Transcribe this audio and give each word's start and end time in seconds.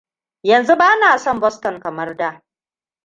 Yanzu 0.43 0.75
bana 0.75 1.17
son 1.19 1.39
Boston 1.41 1.79
kamar 1.79 2.17
da. 2.17 2.43